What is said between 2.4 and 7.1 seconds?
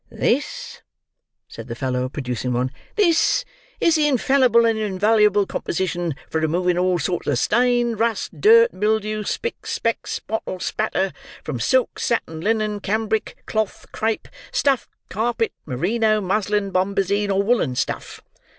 one, "this is the infallible and invaluable composition for removing all